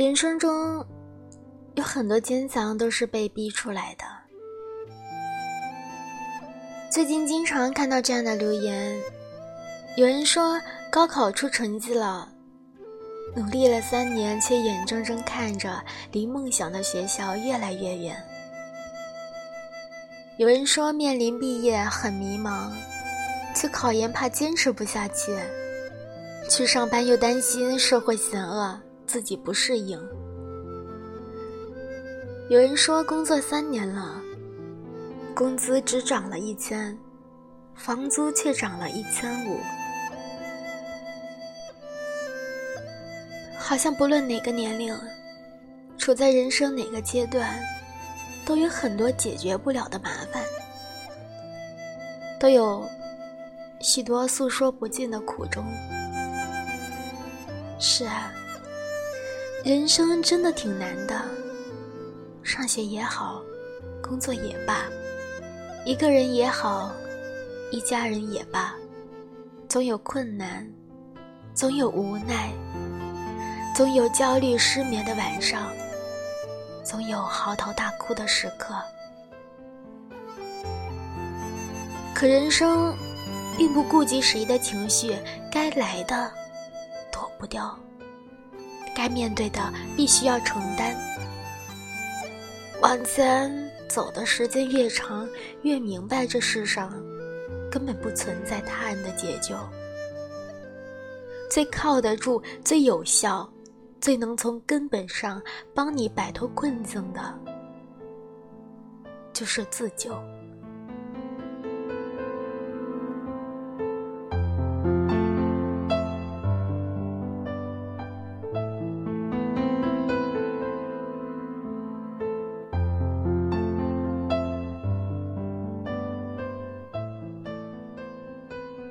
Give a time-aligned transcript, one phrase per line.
[0.00, 0.82] 人生中
[1.74, 4.04] 有很多坚强都是被逼出来的。
[6.90, 8.98] 最近经常看到这样的留言，
[9.98, 10.58] 有人说
[10.90, 12.26] 高考出成绩了，
[13.36, 18.16] 努力了三年，却眼睁睁看着离梦想的学校越来越远；
[20.38, 22.70] 有人说面临毕业很迷茫，
[23.54, 25.38] 去考研怕坚持不下去，
[26.48, 28.80] 去上班又担心社会险恶。
[29.10, 30.00] 自己不适应。
[32.48, 34.22] 有人说工作三年了，
[35.34, 36.96] 工资只涨了一千，
[37.74, 39.58] 房租却涨了一千五。
[43.58, 44.96] 好像不论哪个年龄，
[45.98, 47.58] 处在人生哪个阶段，
[48.46, 50.44] 都有很多解决不了的麻烦，
[52.38, 52.88] 都有
[53.80, 55.64] 许多诉说不尽的苦衷。
[57.80, 58.32] 是啊。
[59.62, 61.20] 人生真的挺难的，
[62.42, 63.42] 上学也好，
[64.02, 64.86] 工作也罢，
[65.84, 66.90] 一个人也好，
[67.70, 68.74] 一家人也罢，
[69.68, 70.66] 总有困难，
[71.52, 72.50] 总有无奈，
[73.76, 75.70] 总有焦虑失眠的晚上，
[76.82, 78.74] 总有嚎啕大哭的时刻。
[82.14, 82.96] 可人生，
[83.58, 85.14] 并不顾及谁的情绪，
[85.52, 86.32] 该来的，
[87.12, 87.78] 躲不掉。
[88.94, 90.96] 该面对的必须要承担。
[92.80, 95.28] 往前走的时间越长，
[95.62, 96.90] 越明白这世上
[97.70, 99.54] 根本不存在他人的解救。
[101.50, 103.50] 最靠得住、最有效、
[104.00, 105.42] 最能从根本上
[105.74, 107.38] 帮你摆脱困境的，
[109.32, 110.14] 就是自救。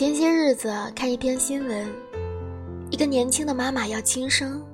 [0.00, 1.86] 前些日子看一篇新闻，
[2.90, 4.64] 一个年轻的妈妈要轻生，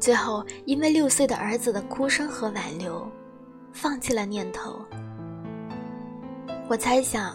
[0.00, 3.08] 最后因为六岁的儿子的哭声和挽留，
[3.72, 4.76] 放弃了念头。
[6.66, 7.32] 我猜想，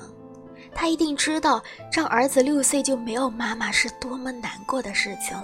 [0.75, 5.37] 她一定知道让儿子六岁就没有妈妈是多么难过的事情，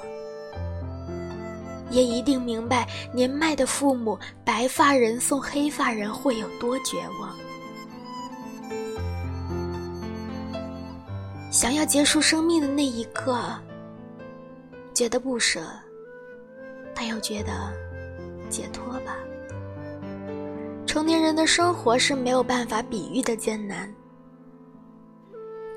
[1.89, 7.33] 也一定明白年迈的父母白发人送黑发人会有多绝望。
[11.55, 13.41] 想要结束生命的那一刻，
[14.93, 15.61] 觉得不舍，
[16.93, 17.71] 他又觉得
[18.49, 19.15] 解脱吧。
[20.85, 23.89] 成年人的生活是没有办法比喻的艰难，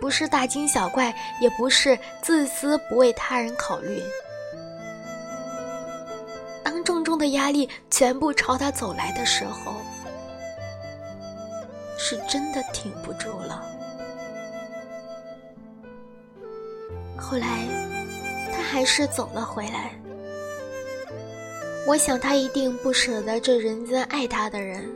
[0.01, 4.03] 不是大惊小怪，也不是自私不为他人考虑。
[6.65, 9.77] 当重重的压力全部朝他走来的时候，
[11.97, 13.78] 是真的挺不住了。
[17.21, 17.67] 后来，
[18.53, 19.93] 他还是走了回来。
[21.87, 24.89] 我想，他一定不舍得这人间爱他的人。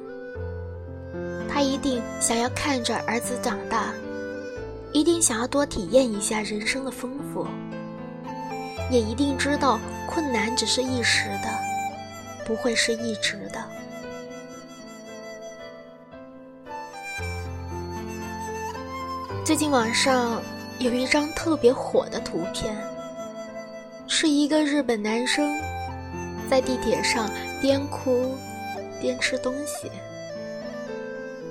[1.53, 3.93] 他一定想要看着儿子长大，
[4.93, 7.47] 一定想要多体验一下人生的丰富，
[8.91, 9.79] 也一定知道
[10.09, 11.51] 困难只是一时的，
[12.47, 13.63] 不会是一直的。
[19.45, 20.41] 最近网上。
[20.83, 22.77] 有一张特别火的图片，
[24.09, 25.57] 是一个日本男生
[26.51, 28.35] 在地铁上边哭
[29.01, 29.89] 边吃东西，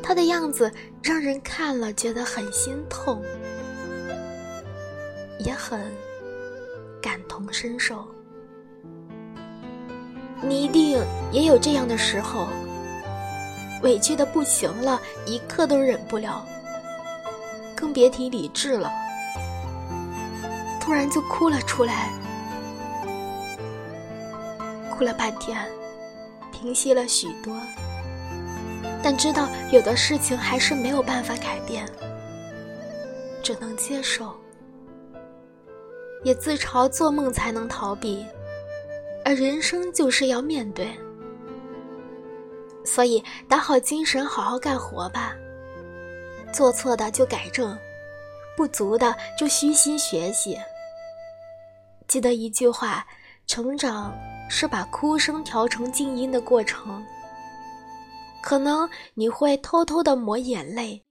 [0.03, 0.69] 他的样子
[1.01, 3.23] 让人看了觉得很心痛，
[5.39, 5.79] 也很
[7.01, 8.05] 感同身受。
[10.41, 12.49] 你一定也有这样的时候，
[13.81, 16.45] 委屈的不行了，一刻都忍不了，
[17.73, 18.91] 更别提理智了。
[20.91, 22.09] 突然就哭了出来，
[24.89, 25.57] 哭了半天，
[26.51, 27.55] 平息了许多。
[29.01, 31.89] 但知道有的事情还是没有办法改变，
[33.41, 34.35] 只能接受，
[36.25, 38.25] 也自嘲做梦才能逃避，
[39.23, 40.91] 而人生就是要面对。
[42.83, 45.33] 所以打好精神，好好干活吧。
[46.51, 47.79] 做错的就改正，
[48.57, 50.59] 不足的就虚心学习。
[52.11, 53.05] 记得一句话：
[53.47, 54.13] 成长
[54.49, 57.01] 是把哭声调成静音的过程。
[58.43, 61.01] 可能你会偷偷的抹眼泪，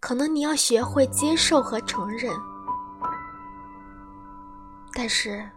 [0.00, 2.34] 可能你要学会接受和承认，
[4.94, 5.48] 但是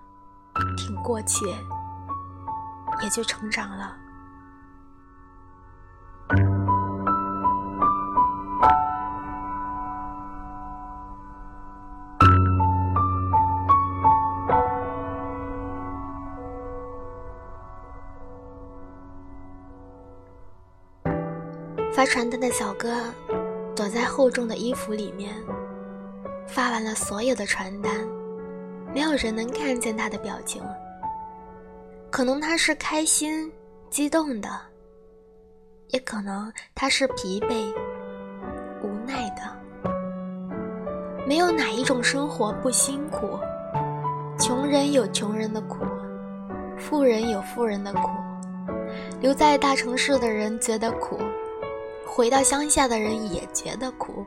[0.77, 1.47] 挺过去
[3.01, 3.97] 也就成长了。
[21.99, 23.13] 发传单的小哥
[23.75, 25.35] 躲在厚重的衣服里面，
[26.47, 27.91] 发完了所有的传单，
[28.93, 30.63] 没有人能看见他的表情。
[32.09, 33.51] 可能他是开心、
[33.89, 34.49] 激动的，
[35.89, 37.69] 也可能他是疲惫、
[38.81, 39.41] 无奈的。
[41.27, 43.37] 没有哪一种生活不辛苦，
[44.39, 45.79] 穷人有穷人的苦，
[46.77, 48.09] 富人有富人的苦，
[49.19, 51.19] 留在大城市的人觉得苦。
[52.09, 54.25] 回到乡下的人也觉得苦。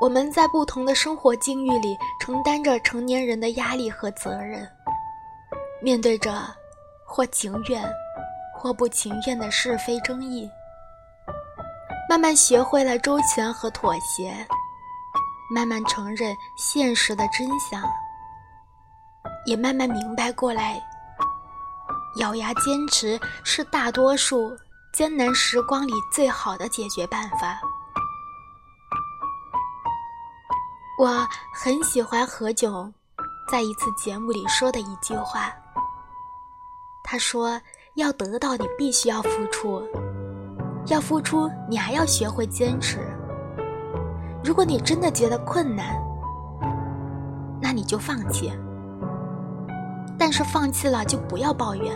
[0.00, 4.68] 我们在不同的生活境遇里承担着成年人的压力和责任，
[5.80, 6.42] 面对着
[7.06, 7.82] 或情愿
[8.54, 10.50] 或不情愿的是非争议，
[12.08, 14.34] 慢慢学会了周全和妥协，
[15.54, 17.82] 慢慢承认现实的真相，
[19.46, 20.82] 也慢慢明白过来，
[22.18, 24.54] 咬牙坚持是大多数。
[24.94, 27.60] 艰难时光里最好的解决办法。
[30.96, 32.92] 我很喜欢何炅
[33.50, 35.52] 在一次节目里说的一句话。
[37.02, 37.60] 他说
[37.94, 39.82] ：“要得到，你必须要付出；
[40.86, 43.00] 要付出，你还要学会坚持。
[44.44, 46.00] 如果你真的觉得困难，
[47.60, 48.52] 那你就放弃。
[50.16, 51.92] 但是放弃了，就不要抱怨。”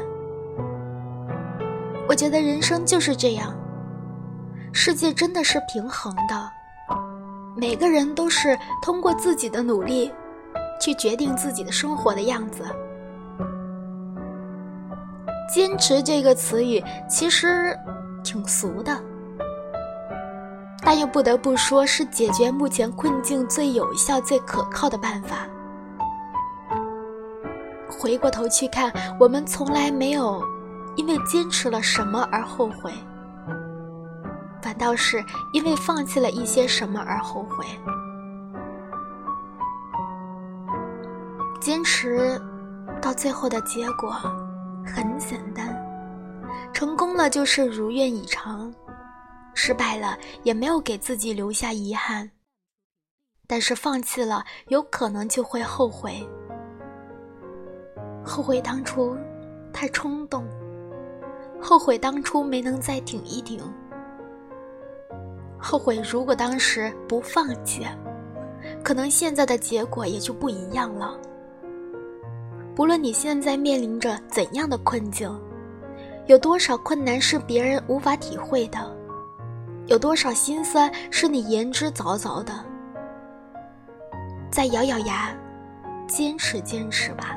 [2.08, 3.54] 我觉得人生就是这样，
[4.72, 6.50] 世界真的是平衡的，
[7.54, 10.10] 每个人都是通过自己的努力，
[10.80, 12.64] 去决定自己的生活的样子。
[15.52, 17.78] 坚持这个词语其实
[18.24, 18.98] 挺俗的，
[20.82, 25.46] 但又不得不说是解决目前困境最有效、最可靠的办法。
[27.86, 28.90] 回过头去看，
[29.20, 30.42] 我们从来没有。
[30.98, 32.92] 因为坚持了什么而后悔，
[34.60, 37.64] 反倒是因为放弃了一些什么而后悔。
[41.60, 42.40] 坚持
[43.00, 44.10] 到最后的结果
[44.84, 45.72] 很简单，
[46.72, 48.74] 成功了就是如愿以偿，
[49.54, 52.28] 失败了也没有给自己留下遗憾。
[53.46, 56.28] 但是放弃了，有可能就会后悔，
[58.24, 59.16] 后悔当初
[59.72, 60.44] 太冲动。
[61.60, 63.60] 后悔当初没能再挺一挺，
[65.58, 67.86] 后悔如果当时不放弃，
[68.82, 71.18] 可能现在的结果也就不一样了。
[72.74, 75.28] 不论你现在面临着怎样的困境，
[76.26, 78.78] 有多少困难是别人无法体会的，
[79.86, 82.52] 有多少心酸是你言之凿凿的，
[84.50, 85.36] 再咬咬牙，
[86.06, 87.36] 坚持坚持吧，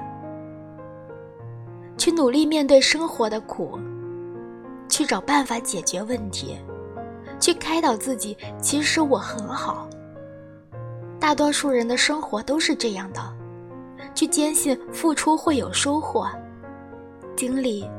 [1.98, 3.80] 去努力面对生活的苦。
[4.92, 6.60] 去找办法解决问题，
[7.40, 8.38] 去开导自己。
[8.62, 9.88] 其实我很好。
[11.18, 13.22] 大多数人的生活都是这样的，
[14.14, 16.28] 去坚信付出会有收获，
[17.38, 17.90] 经历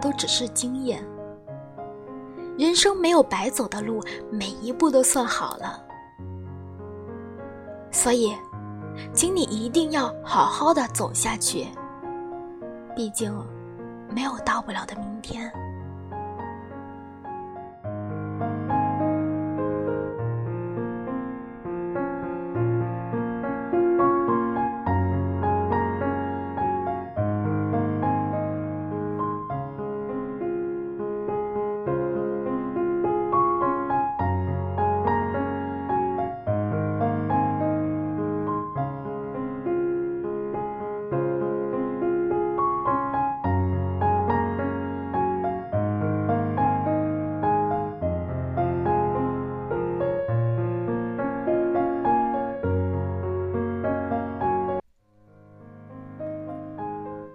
[0.00, 1.04] 都只是经验。
[2.56, 5.82] 人生没有白走的路，每一步都算好了。
[7.90, 8.32] 所以，
[9.12, 11.66] 请你一定要好好的走下去。
[12.94, 13.34] 毕竟，
[14.08, 15.50] 没有到不了的明天。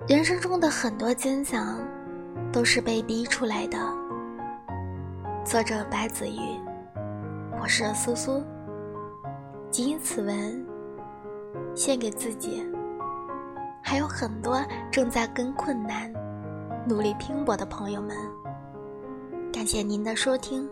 [0.07, 1.85] 人生中的很多坚强，
[2.49, 3.77] 都是被逼出来的。
[5.43, 6.57] 作者白子玉，
[7.61, 8.41] 我是苏苏。
[9.69, 10.65] 仅以此文，
[11.75, 12.65] 献给自己，
[13.83, 16.09] 还有很多正在跟困难
[16.87, 18.15] 努力拼搏的朋友们。
[19.51, 20.69] 感谢您的收听。